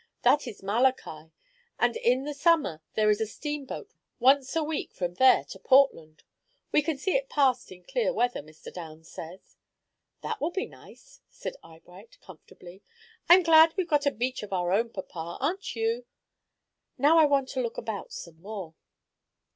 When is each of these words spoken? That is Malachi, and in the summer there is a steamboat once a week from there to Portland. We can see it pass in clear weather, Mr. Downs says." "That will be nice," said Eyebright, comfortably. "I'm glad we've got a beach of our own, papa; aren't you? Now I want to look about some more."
That 0.23 0.47
is 0.47 0.63
Malachi, 0.63 1.31
and 1.77 1.95
in 1.95 2.23
the 2.23 2.33
summer 2.33 2.81
there 2.95 3.11
is 3.11 3.21
a 3.21 3.27
steamboat 3.27 3.93
once 4.19 4.55
a 4.55 4.63
week 4.63 4.95
from 4.95 5.13
there 5.13 5.43
to 5.43 5.59
Portland. 5.59 6.23
We 6.71 6.81
can 6.81 6.97
see 6.97 7.11
it 7.15 7.29
pass 7.29 7.69
in 7.69 7.83
clear 7.83 8.11
weather, 8.11 8.41
Mr. 8.41 8.73
Downs 8.73 9.11
says." 9.11 9.57
"That 10.23 10.41
will 10.41 10.49
be 10.49 10.65
nice," 10.65 11.21
said 11.29 11.53
Eyebright, 11.63 12.19
comfortably. 12.19 12.81
"I'm 13.29 13.43
glad 13.43 13.75
we've 13.77 13.87
got 13.87 14.07
a 14.07 14.11
beach 14.11 14.41
of 14.41 14.51
our 14.51 14.71
own, 14.71 14.89
papa; 14.89 15.37
aren't 15.39 15.75
you? 15.75 16.07
Now 16.97 17.19
I 17.19 17.25
want 17.25 17.47
to 17.49 17.61
look 17.61 17.77
about 17.77 18.11
some 18.11 18.41
more." 18.41 18.73